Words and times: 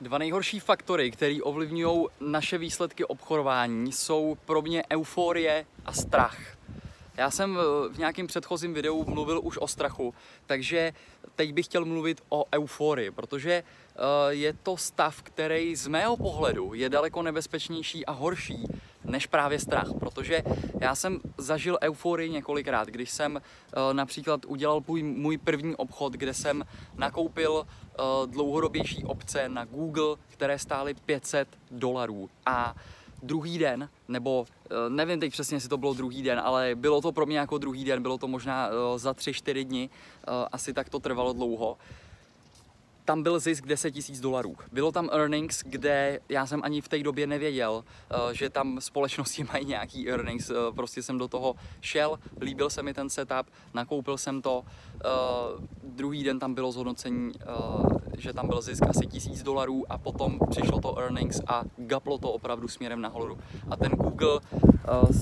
Dva 0.00 0.18
nejhorší 0.18 0.60
faktory, 0.60 1.10
které 1.10 1.36
ovlivňují 1.42 2.06
naše 2.20 2.58
výsledky 2.58 3.04
obchodování, 3.04 3.92
jsou 3.92 4.36
pro 4.44 4.62
mě 4.62 4.82
euforie 4.92 5.66
a 5.84 5.92
strach. 5.92 6.38
Já 7.16 7.30
jsem 7.30 7.58
eh, 7.58 7.88
v 7.94 7.98
nějakém 7.98 8.26
předchozím 8.26 8.74
videu 8.74 9.04
mluvil 9.04 9.40
už 9.42 9.58
o 9.58 9.68
strachu, 9.68 10.14
takže 10.46 10.92
teď 11.36 11.52
bych 11.52 11.66
chtěl 11.66 11.84
mluvit 11.84 12.22
o 12.28 12.44
euforii, 12.54 13.10
protože 13.10 13.52
eh, 13.52 13.62
je 14.28 14.52
to 14.52 14.76
stav, 14.76 15.22
který 15.22 15.76
z 15.76 15.86
mého 15.86 16.16
pohledu 16.16 16.74
je 16.74 16.88
daleko 16.88 17.22
nebezpečnější 17.22 18.06
a 18.06 18.12
horší 18.12 18.66
než 19.06 19.26
právě 19.26 19.58
strach, 19.58 19.88
protože 20.00 20.42
já 20.80 20.94
jsem 20.94 21.20
zažil 21.38 21.78
euforii 21.82 22.30
několikrát, 22.30 22.88
když 22.88 23.10
jsem 23.10 23.36
eh, 23.36 23.94
například 23.94 24.44
udělal 24.44 24.82
můj 25.02 25.38
první 25.38 25.76
obchod, 25.76 26.12
kde 26.12 26.34
jsem 26.34 26.64
nakoupil 26.96 27.66
dlouhodobější 28.26 29.04
obce 29.04 29.48
na 29.48 29.64
Google, 29.64 30.16
které 30.28 30.58
stály 30.58 30.94
500 30.94 31.48
dolarů. 31.70 32.30
A 32.46 32.74
druhý 33.22 33.58
den, 33.58 33.88
nebo 34.08 34.46
eh, 34.70 34.74
nevím 34.88 35.20
teď 35.20 35.32
přesně, 35.32 35.56
jestli 35.56 35.68
to 35.68 35.76
bylo 35.76 35.94
druhý 35.94 36.22
den, 36.22 36.40
ale 36.40 36.74
bylo 36.74 37.00
to 37.00 37.12
pro 37.12 37.26
mě 37.26 37.38
jako 37.38 37.58
druhý 37.58 37.84
den, 37.84 38.02
bylo 38.02 38.18
to 38.18 38.28
možná 38.28 38.68
eh, 38.68 38.98
za 38.98 39.14
tři, 39.14 39.32
čtyři 39.32 39.64
dny, 39.64 39.90
eh, 39.90 40.30
asi 40.52 40.72
tak 40.72 40.88
to 40.88 41.00
trvalo 41.00 41.32
dlouho 41.32 41.76
tam 43.06 43.22
byl 43.22 43.38
zisk 43.38 43.66
10 43.66 43.94
000 43.94 44.20
dolarů. 44.20 44.56
Bylo 44.72 44.92
tam 44.92 45.08
earnings, 45.12 45.62
kde 45.66 46.20
já 46.28 46.46
jsem 46.46 46.60
ani 46.64 46.80
v 46.80 46.88
té 46.88 46.98
době 46.98 47.26
nevěděl, 47.26 47.84
že 48.32 48.50
tam 48.50 48.80
společnosti 48.80 49.44
mají 49.52 49.64
nějaký 49.64 50.10
earnings. 50.10 50.50
Prostě 50.74 51.02
jsem 51.02 51.18
do 51.18 51.28
toho 51.28 51.54
šel, 51.80 52.18
líbil 52.40 52.70
se 52.70 52.82
mi 52.82 52.94
ten 52.94 53.10
setup, 53.10 53.46
nakoupil 53.74 54.18
jsem 54.18 54.42
to. 54.42 54.64
Druhý 55.82 56.24
den 56.24 56.38
tam 56.38 56.54
bylo 56.54 56.72
zhodnocení, 56.72 57.32
že 58.18 58.32
tam 58.32 58.48
byl 58.48 58.60
zisk 58.60 58.82
asi 58.88 59.06
1000 59.06 59.42
dolarů 59.42 59.84
a 59.88 59.98
potom 59.98 60.38
přišlo 60.50 60.80
to 60.80 60.98
earnings 60.98 61.40
a 61.46 61.62
gaplo 61.76 62.18
to 62.18 62.32
opravdu 62.32 62.68
směrem 62.68 63.00
nahoru. 63.00 63.38
A 63.70 63.76
ten 63.76 63.92
Google 63.92 64.40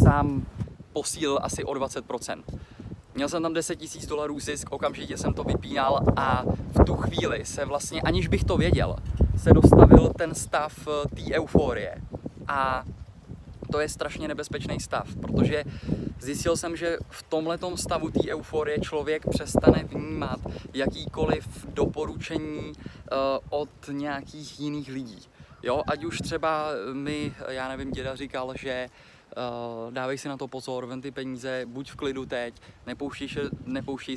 sám 0.03 0.47
posílil 0.93 1.39
asi 1.43 1.65
o 1.65 1.73
20%. 1.73 2.43
Měl 3.15 3.29
jsem 3.29 3.43
tam 3.43 3.55
10 3.55 3.81
000 3.81 4.07
dolarů 4.09 4.41
zisk, 4.41 4.73
okamžitě 4.73 5.17
jsem 5.17 5.35
to 5.35 5.45
vypínal 5.45 6.01
a 6.17 6.45
v 6.47 6.85
tu 6.85 6.95
chvíli 6.95 7.45
se 7.45 7.65
vlastně, 7.65 8.03
aniž 8.03 8.29
bych 8.29 8.45
to 8.45 8.57
věděl, 8.57 8.97
se 9.37 9.53
dostavil 9.53 10.13
ten 10.19 10.35
stav 10.35 10.89
eh, 10.89 11.09
té 11.09 11.35
euforie. 11.35 11.95
A 12.49 12.85
to 13.73 13.81
je 13.81 13.89
strašně 13.89 14.29
nebezpečný 14.29 14.81
stav, 14.81 15.17
protože 15.21 15.65
zjistil 16.21 16.57
jsem, 16.57 16.77
že 16.77 16.97
v 17.11 17.23
tomhletom 17.23 17.77
stavu 17.77 18.11
té 18.11 18.21
euforie 18.31 18.81
člověk 18.81 19.23
přestane 19.31 19.85
vnímat 19.85 20.41
jakýkoliv 20.75 21.67
doporučení 21.67 22.73
uh, 22.73 23.19
od 23.51 23.69
nějakých 23.89 24.61
jiných 24.61 24.89
lidí. 24.89 25.19
Jo, 25.63 25.83
ať 25.87 26.05
už 26.05 26.19
třeba 26.19 26.69
mi, 26.93 27.35
já 27.49 27.69
nevím, 27.69 27.91
děda 27.91 28.17
říkal, 28.17 28.53
že 28.57 28.89
dávej 29.91 30.19
si 30.19 30.29
na 30.29 30.37
to 30.37 30.49
pozor, 30.49 30.87
ven 30.87 31.01
ty 31.01 31.11
peníze, 31.11 31.67
buď 31.67 31.91
v 31.91 31.97
klidu 31.97 32.27
teď, 32.27 32.55
nepouštěj 32.87 33.29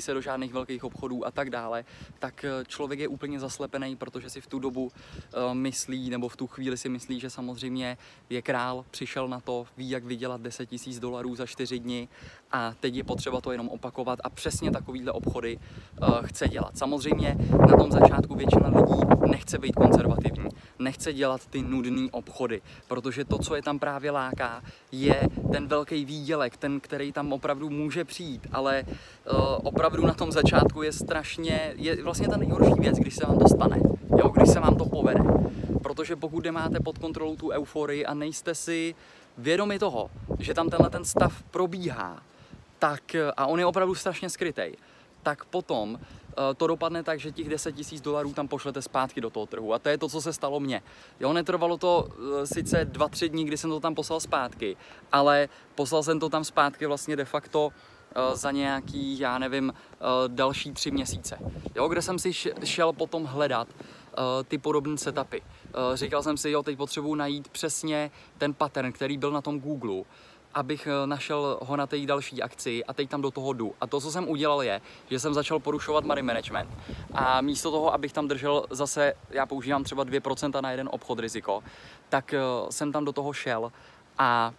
se 0.00 0.14
do 0.14 0.20
žádných 0.20 0.52
velkých 0.52 0.84
obchodů 0.84 1.26
a 1.26 1.30
tak 1.30 1.50
dále, 1.50 1.84
tak 2.18 2.44
eh, 2.44 2.64
člověk 2.66 3.00
je 3.00 3.08
úplně 3.08 3.40
zaslepený, 3.40 3.96
protože 3.96 4.30
si 4.30 4.40
v 4.40 4.46
tu 4.46 4.58
dobu 4.58 4.84
uh, 4.84 5.54
myslí, 5.54 6.10
nebo 6.10 6.28
v 6.28 6.36
tu 6.36 6.46
chvíli 6.46 6.76
si 6.76 6.88
myslí, 6.88 7.20
že 7.20 7.30
samozřejmě 7.30 7.98
je 8.30 8.42
král, 8.42 8.84
přišel 8.90 9.28
na 9.28 9.40
to, 9.40 9.66
ví, 9.76 9.90
jak 9.90 10.04
vydělat 10.04 10.40
10 10.40 10.66
tisíc 10.66 10.98
dolarů 11.00 11.34
za 11.34 11.46
4 11.46 11.78
dny 11.78 12.08
a 12.52 12.74
teď 12.80 12.94
je 12.94 13.04
potřeba 13.04 13.40
to 13.40 13.52
jenom 13.52 13.68
opakovat 13.68 14.18
a 14.24 14.30
přesně 14.30 14.70
takovýhle 14.70 15.12
obchody 15.12 15.58
chce 16.24 16.48
dělat. 16.48 16.78
Samozřejmě 16.78 17.36
na 17.70 17.76
tom 17.76 17.92
začátku 17.92 18.34
většina 18.34 18.68
lidí 18.68 19.00
nechce 19.30 19.58
být 19.58 19.72
konzervativní, 19.72 20.47
nechce 20.78 21.12
dělat 21.12 21.46
ty 21.46 21.62
nudné 21.62 22.08
obchody, 22.10 22.62
protože 22.88 23.24
to, 23.24 23.38
co 23.38 23.54
je 23.54 23.62
tam 23.62 23.78
právě 23.78 24.10
láká, 24.10 24.62
je 24.92 25.28
ten 25.52 25.66
velký 25.66 26.04
výdělek, 26.04 26.56
ten, 26.56 26.80
který 26.80 27.12
tam 27.12 27.32
opravdu 27.32 27.70
může 27.70 28.04
přijít, 28.04 28.46
ale 28.52 28.84
uh, 28.86 29.38
opravdu 29.62 30.06
na 30.06 30.14
tom 30.14 30.32
začátku 30.32 30.82
je 30.82 30.92
strašně, 30.92 31.72
je 31.76 32.02
vlastně 32.02 32.28
ta 32.28 32.36
nejhorší 32.36 32.80
věc, 32.80 32.98
když 32.98 33.14
se 33.14 33.26
vám 33.26 33.38
to 33.38 33.48
stane, 33.48 33.80
jo, 34.18 34.28
když 34.28 34.48
se 34.48 34.60
vám 34.60 34.76
to 34.76 34.84
povede. 34.84 35.20
Protože 35.82 36.16
pokud 36.16 36.44
nemáte 36.44 36.80
pod 36.80 36.98
kontrolou 36.98 37.36
tu 37.36 37.50
euforii 37.50 38.06
a 38.06 38.14
nejste 38.14 38.54
si 38.54 38.94
vědomi 39.38 39.78
toho, 39.78 40.10
že 40.38 40.54
tam 40.54 40.70
tenhle 40.70 40.90
ten 40.90 41.04
stav 41.04 41.42
probíhá, 41.42 42.22
tak, 42.78 43.16
a 43.36 43.46
on 43.46 43.58
je 43.58 43.66
opravdu 43.66 43.94
strašně 43.94 44.30
skrytý, 44.30 44.72
tak 45.22 45.44
potom 45.44 45.98
to 46.56 46.66
dopadne 46.66 47.02
tak, 47.02 47.20
že 47.20 47.32
těch 47.32 47.48
10 47.48 47.72
tisíc 47.72 48.00
dolarů 48.00 48.32
tam 48.32 48.48
pošlete 48.48 48.82
zpátky 48.82 49.20
do 49.20 49.30
toho 49.30 49.46
trhu. 49.46 49.74
A 49.74 49.78
to 49.78 49.88
je 49.88 49.98
to, 49.98 50.08
co 50.08 50.20
se 50.20 50.32
stalo 50.32 50.60
mně. 50.60 50.82
Jo, 51.20 51.32
netrvalo 51.32 51.78
to 51.78 52.08
eh, 52.08 52.46
sice 52.46 52.92
2-3 52.92 53.28
dní, 53.28 53.44
kdy 53.44 53.56
jsem 53.56 53.70
to 53.70 53.80
tam 53.80 53.94
poslal 53.94 54.20
zpátky, 54.20 54.76
ale 55.12 55.48
poslal 55.74 56.02
jsem 56.02 56.20
to 56.20 56.28
tam 56.28 56.44
zpátky 56.44 56.86
vlastně 56.86 57.16
de 57.16 57.24
facto 57.24 57.70
eh, 57.70 58.36
za 58.36 58.50
nějaký, 58.50 59.18
já 59.18 59.38
nevím, 59.38 59.72
další 60.28 60.72
tři 60.72 60.90
měsíce. 60.90 61.38
Jo, 61.74 61.88
kde 61.88 62.02
jsem 62.02 62.18
si 62.18 62.32
šel 62.64 62.92
potom 62.92 63.24
hledat 63.24 63.68
ty 64.48 64.58
podobné 64.58 64.98
setupy. 64.98 65.38
Říkal 65.94 66.22
jsem 66.22 66.36
si, 66.36 66.50
jo, 66.50 66.62
teď 66.62 66.76
potřebuji 66.76 67.14
najít 67.14 67.48
přesně 67.48 68.10
ten 68.38 68.54
pattern, 68.54 68.92
který 68.92 69.18
byl 69.18 69.30
na 69.30 69.42
tom 69.42 69.60
Google 69.60 70.04
abych 70.54 70.86
eh, 70.86 71.06
našel 71.06 71.58
ho 71.62 71.76
na 71.76 71.86
té 71.86 72.06
další 72.06 72.42
akci 72.42 72.84
a 72.84 72.92
teď 72.92 73.10
tam 73.10 73.22
do 73.22 73.30
toho 73.30 73.52
jdu. 73.52 73.74
A 73.80 73.86
to, 73.86 74.00
co 74.00 74.10
jsem 74.10 74.28
udělal, 74.28 74.62
je, 74.62 74.80
že 75.10 75.18
jsem 75.18 75.34
začal 75.34 75.58
porušovat 75.58 76.04
money 76.04 76.22
management. 76.22 76.70
A 77.12 77.40
místo 77.40 77.70
toho, 77.70 77.94
abych 77.94 78.12
tam 78.12 78.28
držel 78.28 78.66
zase, 78.70 79.14
já 79.30 79.46
používám 79.46 79.84
třeba 79.84 80.04
2% 80.04 80.62
na 80.62 80.70
jeden 80.70 80.88
obchod 80.92 81.18
riziko, 81.18 81.62
tak 82.08 82.34
eh, 82.34 82.40
jsem 82.70 82.92
tam 82.92 83.04
do 83.04 83.12
toho 83.12 83.32
šel 83.32 83.72
a 84.18 84.52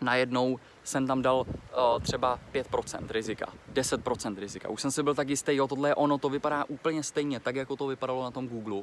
najednou 0.00 0.58
jsem 0.84 1.06
tam 1.06 1.22
dal 1.22 1.40
uh, 1.40 2.02
třeba 2.02 2.38
5% 2.54 3.06
rizika, 3.08 3.46
10% 3.72 4.38
rizika. 4.38 4.68
Už 4.68 4.80
jsem 4.80 4.90
si 4.90 5.02
byl 5.02 5.14
tak 5.14 5.28
jistý, 5.28 5.56
jo, 5.56 5.68
tohle 5.68 5.88
je 5.88 5.94
ono, 5.94 6.18
to 6.18 6.28
vypadá 6.28 6.64
úplně 6.68 7.02
stejně, 7.02 7.40
tak 7.40 7.56
jako 7.56 7.76
to 7.76 7.86
vypadalo 7.86 8.22
na 8.22 8.30
tom 8.30 8.48
Google. 8.48 8.82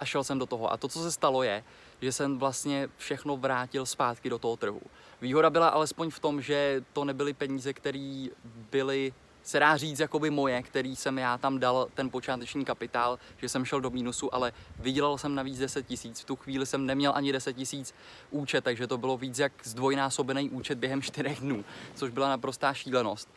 A 0.00 0.04
šel 0.04 0.24
jsem 0.24 0.38
do 0.38 0.46
toho. 0.46 0.72
A 0.72 0.76
to, 0.76 0.88
co 0.88 1.02
se 1.02 1.12
stalo, 1.12 1.42
je, 1.42 1.64
že 2.00 2.12
jsem 2.12 2.38
vlastně 2.38 2.88
všechno 2.96 3.36
vrátil 3.36 3.86
zpátky 3.86 4.30
do 4.30 4.38
toho 4.38 4.56
trhu. 4.56 4.80
Výhoda 5.20 5.50
byla 5.50 5.68
alespoň 5.68 6.10
v 6.10 6.18
tom, 6.18 6.42
že 6.42 6.84
to 6.92 7.04
nebyly 7.04 7.32
peníze, 7.32 7.72
které 7.72 8.26
byly 8.70 9.12
se 9.42 9.60
dá 9.60 9.76
říct 9.76 10.00
jakoby 10.00 10.30
moje, 10.30 10.62
který 10.62 10.96
jsem 10.96 11.18
já 11.18 11.38
tam 11.38 11.58
dal 11.58 11.88
ten 11.94 12.10
počáteční 12.10 12.64
kapitál, 12.64 13.18
že 13.36 13.48
jsem 13.48 13.64
šel 13.64 13.80
do 13.80 13.90
mínusu, 13.90 14.34
ale 14.34 14.52
vydělal 14.78 15.18
jsem 15.18 15.34
navíc 15.34 15.58
10 15.58 15.86
tisíc. 15.86 16.20
V 16.20 16.24
tu 16.24 16.36
chvíli 16.36 16.66
jsem 16.66 16.86
neměl 16.86 17.12
ani 17.14 17.32
10 17.32 17.52
tisíc 17.52 17.94
účet, 18.30 18.64
takže 18.64 18.86
to 18.86 18.98
bylo 18.98 19.16
víc 19.16 19.38
jak 19.38 19.52
zdvojnásobený 19.64 20.50
účet 20.50 20.78
během 20.78 21.02
4 21.02 21.36
dnů, 21.40 21.64
což 21.94 22.10
byla 22.10 22.28
naprostá 22.28 22.74
šílenost. 22.74 23.28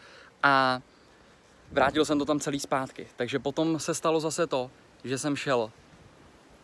A 0.44 0.82
vrátil 1.72 2.06
jsem 2.06 2.20
to 2.20 2.26
tam 2.26 2.40
celý 2.40 2.60
zpátky. 2.60 3.08
Takže 3.16 3.40
potom 3.40 3.80
se 3.80 3.94
stalo 3.94 4.20
zase 4.20 4.48
to, 4.48 4.72
že 5.04 5.18
jsem 5.18 5.36
šel 5.36 5.72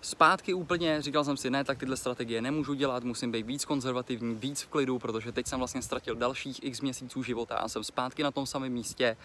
zpátky 0.05 0.53
úplně, 0.53 1.01
říkal 1.01 1.23
jsem 1.23 1.37
si, 1.37 1.49
ne, 1.49 1.63
tak 1.63 1.77
tyhle 1.77 1.97
strategie 1.97 2.41
nemůžu 2.41 2.73
dělat, 2.73 3.03
musím 3.03 3.31
být 3.31 3.45
víc 3.45 3.65
konzervativní, 3.65 4.35
víc 4.35 4.61
v 4.61 4.67
klidu, 4.67 4.99
protože 4.99 5.31
teď 5.31 5.47
jsem 5.47 5.59
vlastně 5.59 5.81
ztratil 5.81 6.15
dalších 6.15 6.63
x 6.63 6.81
měsíců 6.81 7.23
života 7.23 7.55
a 7.55 7.67
jsem 7.67 7.83
zpátky 7.83 8.23
na 8.23 8.31
tom 8.31 8.45
samém 8.45 8.73
místě 8.73 9.17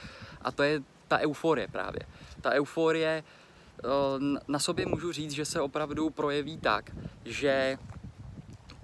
a 0.42 0.52
to 0.52 0.62
je 0.62 0.82
ta 1.08 1.18
euforie 1.18 1.68
právě. 1.68 2.00
Ta 2.40 2.50
euforie 2.50 3.24
eh, 3.24 3.88
na 4.48 4.58
sobě 4.58 4.86
můžu 4.86 5.12
říct, 5.12 5.32
že 5.32 5.44
se 5.44 5.60
opravdu 5.60 6.10
projeví 6.10 6.58
tak, 6.58 6.90
že 7.24 7.78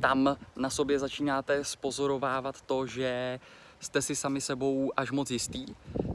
tam 0.01 0.37
na 0.57 0.71
sobě 0.71 0.99
začínáte 0.99 1.65
spozorovávat 1.65 2.61
to, 2.61 2.87
že 2.87 3.41
jste 3.87 4.03
si 4.03 4.17
sami 4.17 4.41
sebou 4.41 4.93
až 4.97 5.11
moc 5.11 5.31
jistý, 5.31 5.67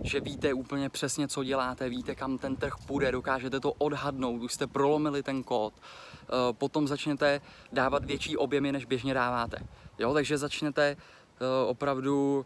že 0.03 0.19
víte 0.19 0.53
úplně 0.53 0.89
přesně, 0.89 1.27
co 1.27 1.43
děláte, 1.43 1.89
víte, 1.89 2.15
kam 2.15 2.37
ten 2.37 2.55
trh 2.55 2.73
půjde, 2.85 3.11
dokážete 3.11 3.59
to 3.59 3.71
odhadnout, 3.71 4.41
už 4.41 4.53
jste 4.53 4.67
prolomili 4.67 5.23
ten 5.23 5.43
kód, 5.43 5.73
eh, 5.73 6.27
potom 6.51 6.87
začnete 6.87 7.41
dávat 7.71 8.05
větší 8.05 8.37
objemy, 8.37 8.71
než 8.71 8.85
běžně 8.85 9.13
dáváte. 9.13 9.57
Jo, 9.99 10.13
takže 10.13 10.37
začnete 10.37 10.83
eh, 10.91 11.65
opravdu 11.67 12.45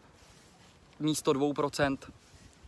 místo 1.00 1.32
2% 1.32 1.98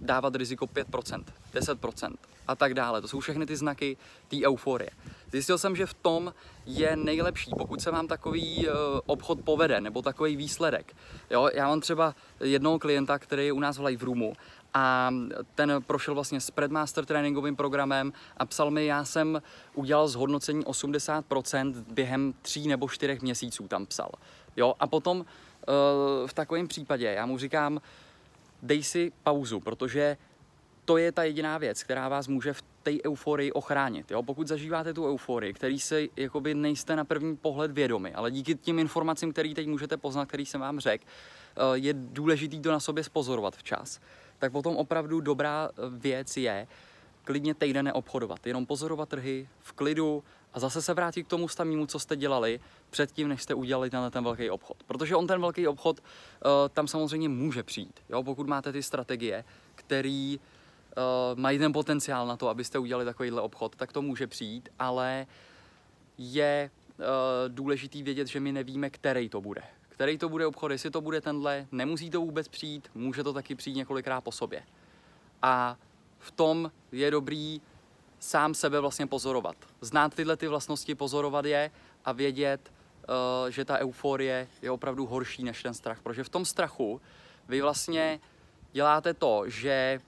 dávat 0.00 0.34
riziko 0.34 0.66
5%, 0.66 1.24
10% 1.54 2.14
a 2.48 2.54
tak 2.54 2.74
dále. 2.74 3.00
To 3.00 3.08
jsou 3.08 3.20
všechny 3.20 3.46
ty 3.46 3.56
znaky 3.56 3.96
té 4.28 4.36
euforie. 4.46 4.90
Zjistil 5.32 5.58
jsem, 5.58 5.76
že 5.76 5.86
v 5.86 5.94
tom 5.94 6.34
je 6.66 6.96
nejlepší, 6.96 7.50
pokud 7.58 7.82
se 7.82 7.90
vám 7.90 8.08
takový 8.08 8.68
uh, 8.68 8.74
obchod 9.06 9.40
povede, 9.40 9.80
nebo 9.80 10.02
takový 10.02 10.36
výsledek. 10.36 10.96
Jo, 11.30 11.50
já 11.54 11.68
mám 11.68 11.80
třeba 11.80 12.14
jednoho 12.40 12.78
klienta, 12.78 13.18
který 13.18 13.46
je 13.46 13.52
u 13.52 13.60
nás 13.60 13.78
v 13.78 13.84
live 13.84 14.04
roomu 14.04 14.36
a 14.74 15.10
ten 15.54 15.72
prošel 15.86 16.14
vlastně 16.14 16.40
Spreadmaster 16.40 17.04
tréninkovým 17.04 17.56
programem 17.56 18.12
a 18.36 18.46
psal 18.46 18.70
mi, 18.70 18.86
já 18.86 19.04
jsem 19.04 19.42
udělal 19.74 20.08
zhodnocení 20.08 20.64
80% 20.64 21.84
během 21.90 22.34
tří 22.42 22.68
nebo 22.68 22.88
čtyřech 22.88 23.22
měsíců 23.22 23.68
tam 23.68 23.86
psal. 23.86 24.10
Jo, 24.56 24.74
a 24.80 24.86
potom 24.86 25.18
uh, 25.18 25.24
v 26.26 26.32
takovém 26.34 26.68
případě 26.68 27.06
já 27.06 27.26
mu 27.26 27.38
říkám, 27.38 27.80
dej 28.62 28.82
si 28.82 29.12
pauzu, 29.22 29.60
protože 29.60 30.16
to 30.84 30.96
je 30.96 31.12
ta 31.12 31.22
jediná 31.22 31.58
věc, 31.58 31.82
která 31.82 32.08
vás 32.08 32.28
může 32.28 32.52
v 32.52 32.62
té 32.82 32.90
euforii 33.06 33.52
ochránit. 33.52 34.10
Jo? 34.10 34.22
Pokud 34.22 34.48
zažíváte 34.48 34.94
tu 34.94 35.08
euforii, 35.08 35.52
který 35.52 35.80
se 35.80 36.02
jakoby 36.16 36.54
nejste 36.54 36.96
na 36.96 37.04
první 37.04 37.36
pohled 37.36 37.70
vědomi, 37.70 38.14
ale 38.14 38.30
díky 38.30 38.54
těm 38.54 38.78
informacím, 38.78 39.32
které 39.32 39.54
teď 39.54 39.66
můžete 39.66 39.96
poznat, 39.96 40.28
který 40.28 40.46
jsem 40.46 40.60
vám 40.60 40.80
řekl, 40.80 41.04
eh, 41.04 41.60
je 41.74 41.94
důležitý 41.94 42.60
to 42.60 42.72
na 42.72 42.80
sobě 42.80 43.04
spozorovat 43.04 43.56
včas. 43.56 44.00
Tak 44.38 44.52
potom 44.52 44.76
opravdu 44.76 45.20
dobrá 45.20 45.68
eh, 45.70 45.82
věc 45.90 46.36
je 46.36 46.66
klidně 47.28 47.54
týden 47.54 47.84
neobchodovat, 47.84 48.46
jenom 48.46 48.66
pozorovat 48.66 49.08
trhy 49.08 49.48
v 49.60 49.72
klidu 49.72 50.24
a 50.54 50.60
zase 50.60 50.82
se 50.82 50.94
vrátit 50.94 51.22
k 51.22 51.28
tomu 51.28 51.48
samému, 51.48 51.86
co 51.86 51.98
jste 51.98 52.16
dělali 52.16 52.60
předtím, 52.90 53.28
než 53.28 53.42
jste 53.42 53.54
udělali 53.54 53.90
ten, 53.90 54.10
ten 54.10 54.24
velký 54.24 54.50
obchod. 54.50 54.76
Protože 54.86 55.16
on 55.16 55.26
ten 55.26 55.40
velký 55.40 55.68
obchod 55.68 56.00
uh, 56.00 56.50
tam 56.72 56.88
samozřejmě 56.88 57.28
může 57.28 57.62
přijít, 57.62 58.00
jo? 58.08 58.22
pokud 58.22 58.46
máte 58.46 58.72
ty 58.72 58.82
strategie, 58.82 59.44
který 59.74 60.40
uh, 60.40 61.38
mají 61.38 61.58
ten 61.58 61.72
potenciál 61.72 62.26
na 62.26 62.36
to, 62.36 62.48
abyste 62.48 62.78
udělali 62.78 63.04
takovýhle 63.04 63.42
obchod, 63.42 63.76
tak 63.76 63.92
to 63.92 64.02
může 64.02 64.26
přijít, 64.26 64.68
ale 64.78 65.26
je 66.18 66.70
uh, 66.98 67.04
důležitý 67.48 68.02
vědět, 68.02 68.26
že 68.26 68.40
my 68.40 68.52
nevíme, 68.52 68.90
který 68.90 69.28
to 69.28 69.40
bude. 69.40 69.62
Který 69.88 70.18
to 70.18 70.28
bude 70.28 70.46
obchod, 70.46 70.70
jestli 70.70 70.90
to 70.90 71.00
bude 71.00 71.20
tenhle, 71.20 71.66
nemusí 71.72 72.10
to 72.10 72.20
vůbec 72.20 72.48
přijít, 72.48 72.88
může 72.94 73.24
to 73.24 73.32
taky 73.32 73.54
přijít 73.54 73.76
několikrát 73.76 74.20
po 74.20 74.32
sobě. 74.32 74.62
A 75.42 75.76
v 76.18 76.30
tom 76.30 76.72
je 76.92 77.10
dobrý 77.10 77.60
sám 78.18 78.54
sebe 78.54 78.80
vlastně 78.80 79.06
pozorovat. 79.06 79.56
Znát 79.80 80.14
tyhle 80.14 80.36
ty 80.36 80.48
vlastnosti, 80.48 80.94
pozorovat 80.94 81.44
je 81.44 81.70
a 82.04 82.12
vědět, 82.12 82.72
uh, 82.72 83.50
že 83.50 83.64
ta 83.64 83.78
euforie 83.78 84.48
je 84.62 84.70
opravdu 84.70 85.06
horší 85.06 85.44
než 85.44 85.62
ten 85.62 85.74
strach. 85.74 86.02
Protože 86.02 86.24
v 86.24 86.28
tom 86.28 86.44
strachu 86.44 87.00
vy 87.48 87.60
vlastně 87.60 88.20
děláte 88.72 89.14
to, 89.14 89.42
že 89.46 90.00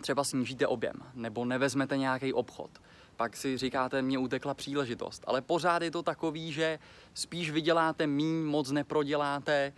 třeba 0.00 0.24
snížíte 0.24 0.66
objem 0.66 0.96
nebo 1.14 1.44
nevezmete 1.44 1.96
nějaký 1.96 2.32
obchod. 2.32 2.70
Pak 3.16 3.36
si 3.36 3.58
říkáte, 3.58 4.02
mě 4.02 4.18
utekla 4.18 4.54
příležitost. 4.54 5.24
Ale 5.26 5.40
pořád 5.40 5.82
je 5.82 5.90
to 5.90 6.02
takový, 6.02 6.52
že 6.52 6.78
spíš 7.14 7.50
vyděláte 7.50 8.06
míň, 8.06 8.44
moc 8.44 8.70
neproděláte. 8.70 9.72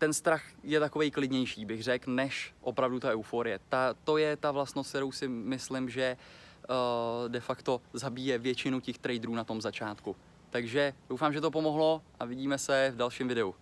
Ten 0.00 0.12
strach 0.12 0.42
je 0.62 0.80
takový 0.80 1.10
klidnější, 1.10 1.64
bych 1.64 1.82
řekl, 1.82 2.10
než 2.10 2.54
opravdu 2.60 3.00
ta 3.00 3.12
euforie. 3.12 3.60
Ta, 3.68 3.94
to 4.04 4.16
je 4.16 4.36
ta 4.36 4.50
vlastnost, 4.50 4.88
kterou 4.88 5.12
si 5.12 5.28
myslím, 5.28 5.90
že 5.90 6.16
uh, 6.16 7.28
de 7.28 7.40
facto 7.40 7.80
zabíje 7.92 8.38
většinu 8.38 8.80
těch 8.80 8.98
traderů 8.98 9.34
na 9.34 9.44
tom 9.44 9.60
začátku. 9.60 10.16
Takže 10.50 10.94
doufám, 11.08 11.32
že 11.32 11.40
to 11.40 11.50
pomohlo 11.50 12.02
a 12.20 12.24
vidíme 12.24 12.58
se 12.58 12.90
v 12.94 12.96
dalším 12.96 13.28
videu. 13.28 13.54